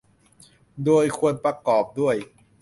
[0.85, 2.15] โดยควรประกอบด้วย